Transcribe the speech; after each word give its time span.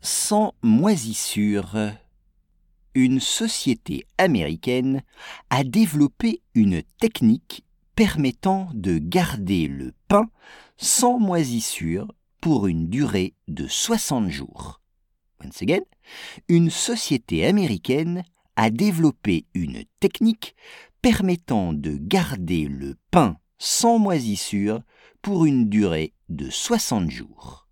sans 0.00 0.54
moisissure. 0.62 1.76
Une 2.94 3.20
société 3.20 4.06
américaine 4.18 5.02
a 5.50 5.64
développé 5.64 6.42
une 6.54 6.82
technique 7.00 7.64
permettant 7.94 8.70
de 8.74 8.98
garder 8.98 9.68
le 9.68 9.92
pain 10.08 10.28
sans 10.76 11.18
moisissure 11.18 12.08
pour 12.40 12.66
une 12.66 12.88
durée 12.88 13.34
de 13.48 13.66
60 13.66 14.28
jours. 14.28 14.80
Once 15.44 15.62
again, 15.62 15.82
une 16.48 16.70
société 16.70 17.46
américaine 17.46 18.24
a 18.56 18.70
développé 18.70 19.46
une 19.54 19.84
technique 20.00 20.54
permettant 21.02 21.72
de 21.72 21.96
garder 21.96 22.66
le 22.66 22.96
pain 23.10 23.36
sans 23.58 23.98
moisissure 23.98 24.80
pour 25.22 25.44
une 25.44 25.68
durée 25.68 26.14
de 26.28 26.50
60 26.50 27.10
jours. 27.10 27.69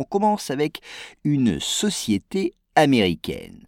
On 0.00 0.04
commence 0.04 0.50
avec 0.50 0.80
une 1.24 1.60
société 1.60 2.54
américaine. 2.74 3.66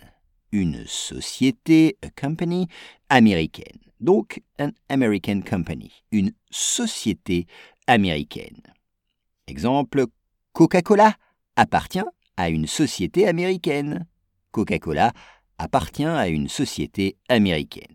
Une 0.50 0.86
société, 0.86 1.98
a 2.00 2.08
company, 2.08 2.68
américaine. 3.10 3.78
Donc, 4.00 4.40
an 4.58 4.70
American 4.88 5.42
company. 5.42 5.92
Une 6.10 6.32
société 6.50 7.46
américaine. 7.86 8.62
Exemple, 9.46 10.06
Coca-Cola 10.54 11.16
appartient 11.56 12.08
à 12.38 12.48
une 12.48 12.66
société 12.66 13.28
américaine. 13.28 14.06
Coca-Cola 14.52 15.12
appartient 15.58 16.02
à 16.02 16.28
une 16.28 16.48
société 16.48 17.18
américaine. 17.28 17.94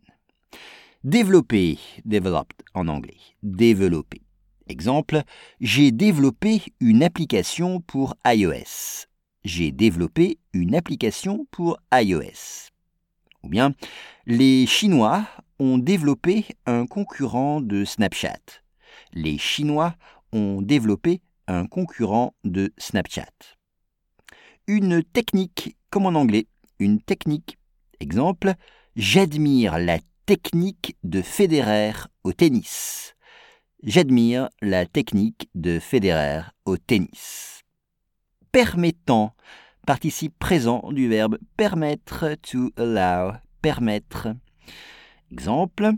Développer, 1.04 1.80
developed 2.06 2.62
en 2.76 2.88
anglais, 2.88 3.18
développer. 3.42 4.27
Exemple, 4.70 5.24
j'ai 5.62 5.92
développé 5.92 6.62
une 6.82 7.02
application 7.02 7.80
pour 7.80 8.16
iOS. 8.26 9.06
J'ai 9.46 9.72
développé 9.72 10.40
une 10.52 10.76
application 10.76 11.48
pour 11.52 11.78
iOS. 11.94 12.72
Ou 13.44 13.50
bien, 13.50 13.74
les 14.26 14.66
Chinois 14.66 15.26
ont 15.60 15.78
développé 15.78 16.46
un 16.66 16.86
concurrent 16.86 17.62
de 17.62 17.86
Snapchat. 17.86 18.62
Les 19.14 19.38
Chinois 19.38 19.96
ont 20.34 20.62
développé 20.62 21.22
un 21.48 21.66
concurrent 21.66 22.36
de 22.44 22.74
Snapchat. 22.78 23.32
Une 24.68 25.02
technique, 25.02 25.78
comme 25.90 26.08
en 26.08 26.16
anglais, 26.16 26.48
une 26.80 27.02
technique. 27.02 27.58
Exemple, 28.02 28.54
j'admire 28.98 29.80
la 29.80 30.00
technique 30.26 30.98
de 31.04 31.22
Federer 31.22 31.94
au 32.26 32.34
tennis. 32.34 33.16
J'admire 33.84 34.50
la 34.60 34.88
technique 34.88 35.50
de 35.54 35.78
Federer 35.78 36.42
au 36.66 36.78
tennis. 36.78 37.62
Permettant, 38.52 39.36
participe 39.86 40.34
présent 40.40 40.92
du 40.92 41.08
verbe 41.08 41.38
permettre, 41.58 42.34
to 42.42 42.72
allow, 42.76 43.34
permettre. 43.62 44.30
Exemple, 45.32 45.92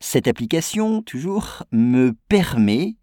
cette 0.00 0.28
application, 0.28 1.02
toujours, 1.02 1.64
me 1.72 2.14
permet 2.30 2.96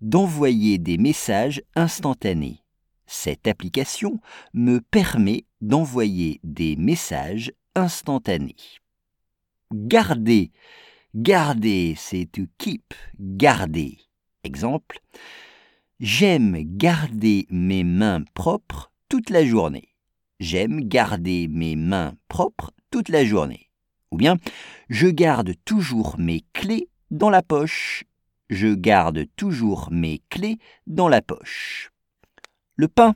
d'envoyer 0.00 0.78
des 0.78 0.96
messages 0.96 1.62
instantanés. 1.74 2.60
Cette 3.06 3.48
application 3.48 4.20
me 4.52 4.80
permet 4.80 5.46
d'envoyer 5.60 6.38
des 6.44 6.76
messages 6.76 7.52
instantanés. 7.74 8.54
Garder. 9.72 10.52
Garder, 11.14 11.94
c'est 11.96 12.26
to 12.30 12.42
keep. 12.58 12.94
Garder. 13.18 13.98
Exemple. 14.42 14.98
J'aime 16.00 16.58
garder 16.62 17.46
mes 17.50 17.84
mains 17.84 18.24
propres 18.34 18.92
toute 19.08 19.30
la 19.30 19.44
journée. 19.44 19.88
J'aime 20.40 20.80
garder 20.80 21.48
mes 21.48 21.76
mains 21.76 22.14
propres 22.28 22.72
toute 22.90 23.08
la 23.08 23.24
journée. 23.24 23.70
Ou 24.10 24.16
bien, 24.16 24.36
je 24.90 25.06
garde 25.06 25.54
toujours 25.64 26.16
mes 26.18 26.44
clés 26.52 26.88
dans 27.10 27.30
la 27.30 27.42
poche 27.42 28.04
je 28.50 28.68
garde 28.74 29.24
toujours 29.36 29.88
mes 29.90 30.22
clés 30.30 30.58
dans 30.86 31.08
la 31.08 31.22
poche. 31.22 31.90
Le 32.76 32.88
pain. 32.88 33.14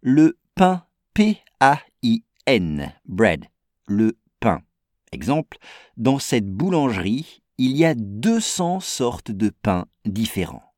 Le 0.00 0.38
pain. 0.54 0.84
P-A-I-N. 1.14 2.92
Bread. 3.06 3.44
Le. 3.86 4.16
Exemple, 5.12 5.58
dans 5.96 6.18
cette 6.18 6.48
boulangerie, 6.48 7.42
il 7.58 7.76
y 7.76 7.84
a 7.84 7.94
200 7.94 8.80
sortes 8.80 9.30
de 9.30 9.50
pains 9.50 9.86
différents. 10.04 10.74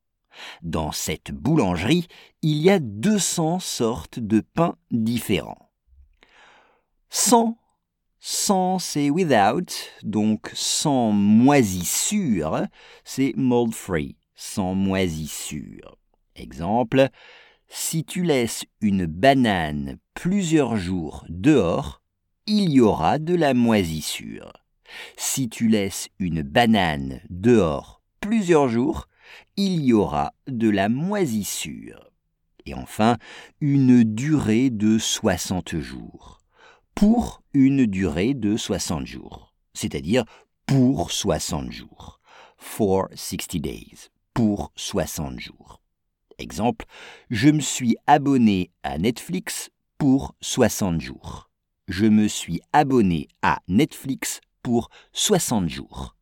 Dans 0.61 0.91
cette 0.91 1.31
boulangerie, 1.31 2.07
il 2.41 2.57
y 2.57 2.69
a 2.69 2.79
200 2.79 3.59
sortes 3.59 4.19
de 4.19 4.41
pains 4.41 4.75
différents. 4.91 5.71
Sans 7.09 7.57
sans, 8.27 8.79
c'est 8.79 9.11
without, 9.11 9.71
donc 10.01 10.49
sans 10.55 11.11
moisissure, 11.11 12.65
c'est 13.03 13.33
mold 13.37 13.75
free, 13.75 14.17
sans 14.33 14.73
moisissure. 14.73 15.99
Exemple, 16.35 17.09
si 17.67 18.03
tu 18.03 18.23
laisses 18.23 18.65
une 18.81 19.05
banane 19.05 19.99
plusieurs 20.15 20.75
jours 20.75 21.23
dehors, 21.29 22.01
il 22.47 22.71
y 22.71 22.79
aura 22.79 23.17
de 23.17 23.33
la 23.33 23.53
moisissure. 23.53 24.53
Si 25.17 25.49
tu 25.49 25.67
laisses 25.67 26.09
une 26.19 26.43
banane 26.43 27.21
dehors 27.29 28.01
plusieurs 28.21 28.69
jours, 28.69 29.07
il 29.57 29.83
y 29.83 29.93
aura 29.93 30.33
de 30.47 30.69
la 30.69 30.87
moisissure. 30.89 32.11
Et 32.67 32.73
enfin, 32.73 33.17
une 33.61 34.03
durée 34.03 34.69
de 34.69 34.97
60 34.97 35.77
jours 35.79 36.39
pour 36.93 37.41
une 37.53 37.85
durée 37.85 38.33
de 38.33 38.57
60 38.57 39.05
jours, 39.05 39.53
c'est-à-dire 39.73 40.23
pour 40.65 41.11
60 41.11 41.71
jours. 41.71 42.19
For 42.57 43.09
60 43.13 43.57
days, 43.57 44.09
pour 44.33 44.71
60 44.75 45.39
jours. 45.39 45.81
Exemple, 46.37 46.85
je 47.29 47.49
me 47.49 47.59
suis 47.59 47.95
abonné 48.07 48.71
à 48.81 48.97
Netflix 48.97 49.69
pour 49.97 50.35
60 50.41 51.01
jours. 51.01 51.49
Je 51.87 52.07
me 52.07 52.27
suis 52.27 52.61
abonné 52.73 53.27
à 53.43 53.59
Netflix 53.67 54.41
pour 54.63 54.89
60 55.13 55.69
jours. 55.69 56.15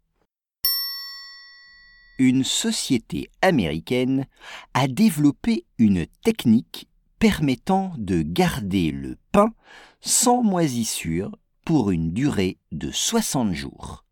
Une 2.19 2.43
société 2.43 3.29
américaine 3.41 4.25
a 4.73 4.89
développé 4.89 5.65
une 5.77 6.05
technique 6.21 6.89
permettant 7.17 7.93
de 7.97 8.21
garder 8.21 8.91
le 8.91 9.17
pain 9.31 9.53
sans 10.01 10.43
moisissure 10.43 11.31
pour 11.63 11.91
une 11.91 12.11
durée 12.11 12.57
de 12.73 12.91
60 12.91 13.53
jours. 13.53 14.02